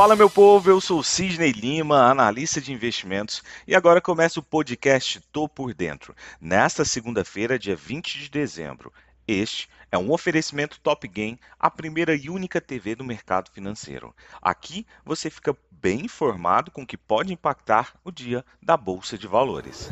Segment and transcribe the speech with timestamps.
[0.00, 5.20] Fala meu povo, eu sou Sidney Lima, analista de investimentos, e agora começa o podcast
[5.30, 8.90] Tô por Dentro, nesta segunda-feira, dia 20 de dezembro.
[9.28, 14.16] Este é um oferecimento Top Game, a primeira e única TV do mercado financeiro.
[14.40, 19.26] Aqui você fica bem informado com o que pode impactar o dia da Bolsa de
[19.26, 19.90] Valores.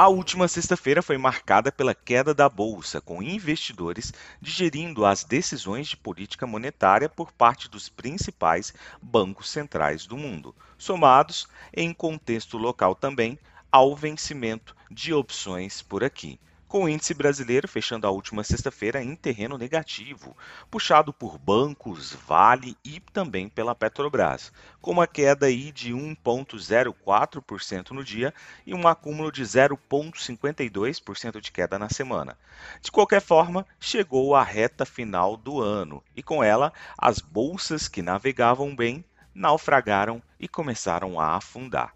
[0.00, 5.96] A última sexta-feira foi marcada pela queda da bolsa, com investidores digerindo as decisões de
[5.98, 13.38] política monetária por parte dos principais bancos centrais do mundo, somados, em contexto local também,
[13.70, 19.16] ao vencimento de opções por aqui com o índice brasileiro fechando a última sexta-feira em
[19.16, 20.36] terreno negativo,
[20.70, 28.04] puxado por bancos, Vale e também pela Petrobras, com uma queda aí de 1,04% no
[28.04, 28.32] dia
[28.64, 32.38] e um acúmulo de 0,52% de queda na semana.
[32.80, 38.00] De qualquer forma, chegou a reta final do ano e com ela as bolsas que
[38.00, 41.92] navegavam bem naufragaram e começaram a afundar.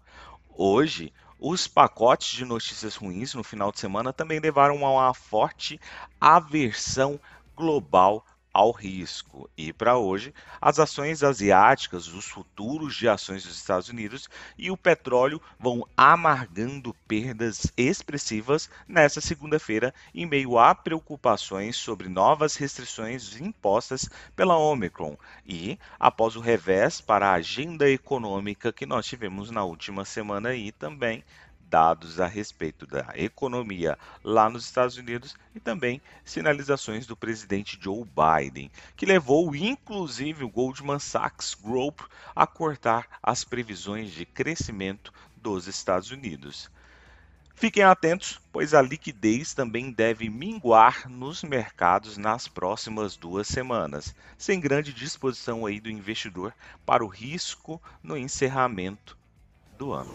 [0.57, 5.79] Hoje, os pacotes de notícias ruins no final de semana também levaram a uma forte
[6.19, 7.19] aversão
[7.55, 8.25] global
[8.55, 9.49] ao risco.
[9.57, 14.77] E para hoje, as ações asiáticas, os futuros de ações dos Estados Unidos e o
[14.77, 24.09] petróleo vão amargando perdas expressivas nesta segunda-feira, em meio a preocupações sobre novas restrições impostas
[24.37, 30.05] pela Omicron e após o revés para a agenda econômica que nós tivemos na última
[30.05, 31.25] semana e também
[31.69, 38.03] dados a respeito da economia lá nos Estados Unidos e também sinalizações do presidente Joe
[38.05, 42.01] Biden, que levou inclusive o Goldman Sachs Group
[42.35, 46.69] a cortar as previsões de crescimento dos Estados Unidos.
[47.57, 54.59] Fiquem atentos, pois a liquidez também deve minguar nos mercados nas próximas duas semanas, sem
[54.59, 56.53] grande disposição aí do investidor
[56.85, 59.17] para o risco no encerramento
[59.77, 60.13] do ano.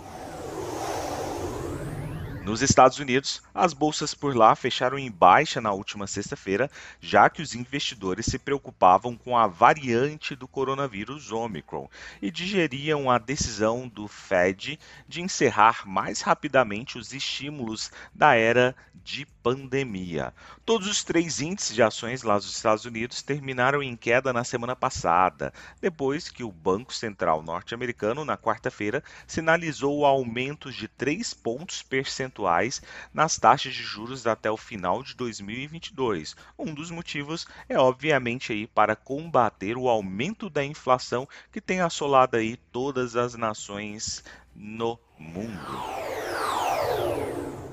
[2.50, 6.68] Nos Estados Unidos, as bolsas por lá fecharam em baixa na última sexta-feira,
[7.00, 11.88] já que os investidores se preocupavam com a variante do coronavírus Omicron
[12.20, 18.74] e digeriam a decisão do Fed de encerrar mais rapidamente os estímulos da era
[19.04, 20.32] de pandemia.
[20.64, 24.76] Todos os três índices de ações lá dos Estados Unidos terminaram em queda na semana
[24.76, 32.82] passada, depois que o Banco Central norte-americano, na quarta-feira, sinalizou aumentos de 3 pontos percentuais
[33.12, 36.36] nas taxas de juros até o final de 2022.
[36.58, 42.36] Um dos motivos é obviamente aí para combater o aumento da inflação que tem assolado
[42.36, 44.22] aí todas as nações
[44.54, 46.10] no mundo.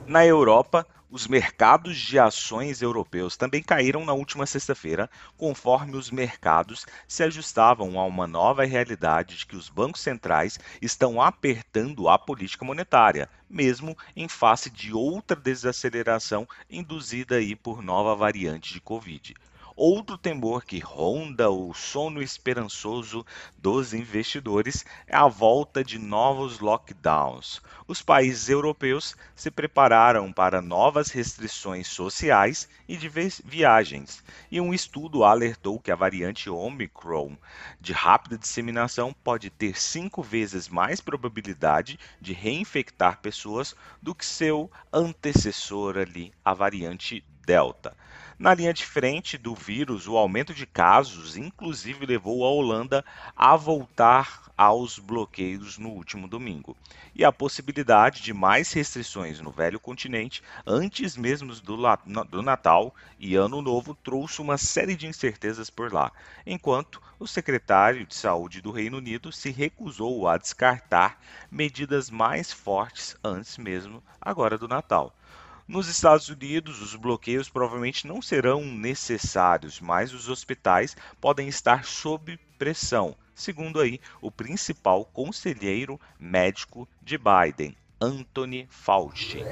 [0.06, 6.86] Na Europa, os mercados de ações europeus também caíram na última sexta-feira, conforme os mercados
[7.08, 12.66] se ajustavam a uma nova realidade de que os bancos centrais estão apertando a política
[12.66, 19.34] monetária, mesmo em face de outra desaceleração induzida aí por nova variante de Covid.
[19.80, 23.24] Outro temor que ronda o sono esperançoso
[23.56, 27.62] dos investidores é a volta de novos lockdowns.
[27.88, 33.08] Os países europeus se prepararam para novas restrições sociais e de
[33.46, 37.38] viagens, e um estudo alertou que a variante Omicron
[37.80, 44.72] de rápida disseminação pode ter cinco vezes mais probabilidade de reinfectar pessoas do que seu
[44.92, 47.96] antecessor ali, a variante Delta.
[48.40, 53.04] Na linha de frente do vírus, o aumento de casos, inclusive, levou a Holanda
[53.36, 56.78] a voltar aos bloqueios no último domingo.
[57.16, 61.78] E a possibilidade de mais restrições no velho continente, antes mesmo do,
[62.30, 66.12] do Natal e Ano Novo, trouxe uma série de incertezas por lá,
[66.46, 73.16] enquanto o secretário de Saúde do Reino Unido se recusou a descartar medidas mais fortes
[73.24, 75.12] antes mesmo agora do Natal.
[75.68, 82.40] Nos Estados Unidos, os bloqueios provavelmente não serão necessários, mas os hospitais podem estar sob
[82.58, 89.44] pressão, segundo aí o principal conselheiro médico de Biden, Anthony Fauci.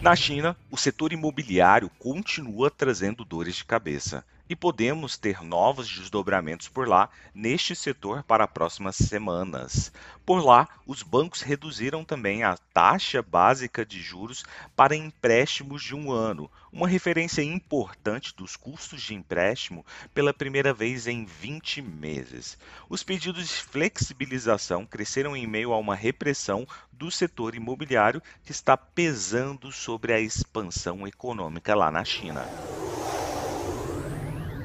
[0.00, 6.68] Na China, o setor imobiliário continua trazendo dores de cabeça e podemos ter novos desdobramentos
[6.68, 9.92] por lá neste setor para as próximas semanas.
[10.24, 14.44] Por lá, os bancos reduziram também a taxa básica de juros
[14.76, 21.06] para empréstimos de um ano, uma referência importante dos custos de empréstimo pela primeira vez
[21.06, 22.58] em 20 meses.
[22.88, 28.76] Os pedidos de flexibilização cresceram em meio a uma repressão do setor imobiliário que está
[28.76, 32.93] pesando sobre a expansão econômica lá na China.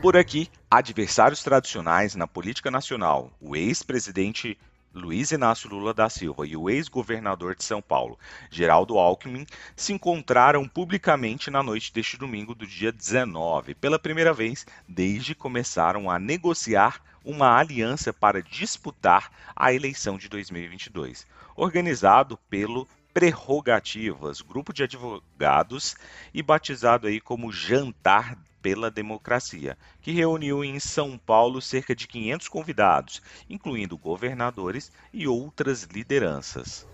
[0.01, 4.57] Por aqui, adversários tradicionais na política nacional, o ex-presidente
[4.94, 8.18] Luiz Inácio Lula da Silva e o ex-governador de São Paulo,
[8.50, 14.66] Geraldo Alckmin, se encontraram publicamente na noite deste domingo do dia 19, pela primeira vez
[14.88, 22.88] desde que começaram a negociar uma aliança para disputar a eleição de 2022, organizado pelo
[23.13, 25.98] Prerrogativas, grupo de advogados
[26.34, 32.48] e batizado aí como Jantar pela Democracia, que reuniu em São Paulo cerca de 500
[32.48, 36.88] convidados, incluindo governadores e outras lideranças.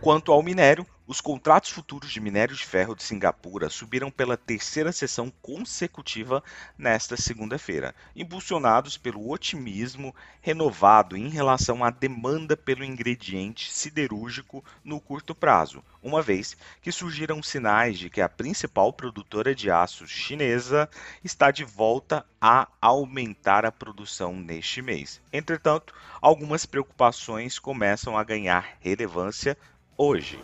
[0.00, 4.90] Quanto ao minério, os contratos futuros de minério de ferro de Singapura subiram pela terceira
[4.90, 6.42] sessão consecutiva
[6.78, 15.34] nesta segunda-feira, impulsionados pelo otimismo renovado em relação à demanda pelo ingrediente siderúrgico no curto
[15.34, 20.88] prazo, uma vez que surgiram sinais de que a principal produtora de aço chinesa
[21.22, 25.20] está de volta a aumentar a produção neste mês.
[25.32, 29.56] Entretanto, algumas preocupações começam a ganhar relevância
[29.96, 30.38] hoje.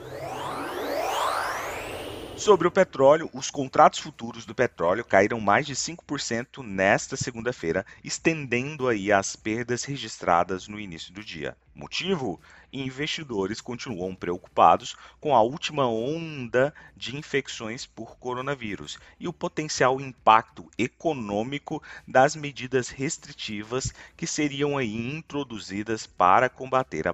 [2.40, 8.88] Sobre o petróleo, os contratos futuros do petróleo caíram mais de 5% nesta segunda-feira, estendendo
[8.88, 11.54] aí as perdas registradas no início do dia.
[11.74, 12.40] Motivo?
[12.72, 20.70] Investidores continuam preocupados com a última onda de infecções por coronavírus e o potencial impacto
[20.78, 27.12] econômico das medidas restritivas que seriam aí introduzidas para combater a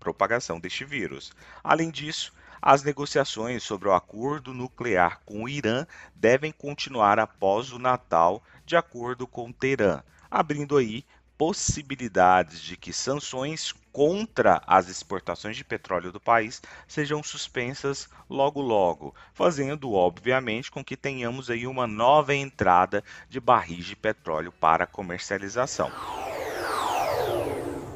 [0.00, 1.30] propagação deste vírus.
[1.62, 7.78] Além disso, as negociações sobre o acordo nuclear com o Irã devem continuar após o
[7.78, 11.04] Natal, de acordo com Teherã, abrindo aí
[11.38, 19.14] possibilidades de que sanções contra as exportações de petróleo do país sejam suspensas logo logo,
[19.32, 25.90] fazendo obviamente com que tenhamos aí uma nova entrada de barris de petróleo para comercialização.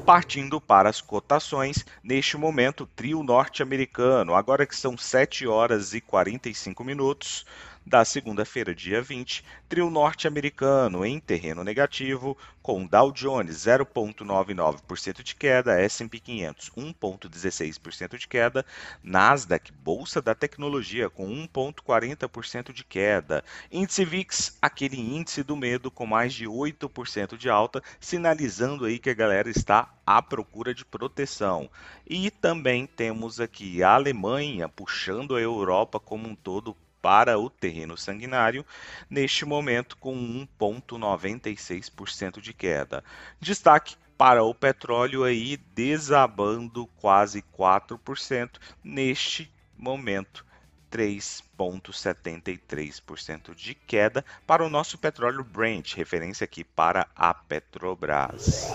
[0.05, 6.83] Partindo para as cotações, neste momento, trio norte-americano, agora que são 7 horas e 45
[6.83, 7.43] minutos,
[7.85, 15.79] da segunda-feira, dia 20, trio norte-americano em terreno negativo, com Dow Jones 0,99% de queda,
[15.79, 18.65] S&P 500 1,16% de queda,
[19.03, 26.07] Nasdaq, Bolsa da Tecnologia, com 1,40% de queda, índice VIX, aquele índice do medo com
[26.07, 31.69] mais de 8% de alta, sinalizando aí que a galera está à procura de proteção.
[32.07, 37.95] E também temos aqui a Alemanha puxando a Europa como um todo para o terreno
[37.95, 38.65] sanguinário,
[39.07, 43.03] neste momento com 1,96% de queda.
[43.39, 50.43] Destaque para o petróleo aí desabando quase 4% neste momento.
[50.91, 58.65] 3,73% de queda para o nosso petróleo Brent, referência aqui para a Petrobras.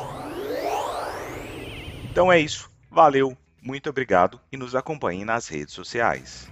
[2.05, 6.49] Então é isso, valeu, muito obrigado e nos acompanhe nas redes sociais.